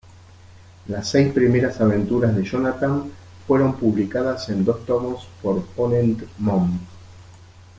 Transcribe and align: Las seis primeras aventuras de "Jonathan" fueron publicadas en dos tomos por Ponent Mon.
Las 0.87 1.09
seis 1.11 1.31
primeras 1.31 1.79
aventuras 1.79 2.35
de 2.35 2.41
"Jonathan" 2.43 3.11
fueron 3.45 3.75
publicadas 3.75 4.49
en 4.49 4.65
dos 4.65 4.83
tomos 4.83 5.27
por 5.43 5.63
Ponent 5.63 6.23
Mon. 6.39 6.79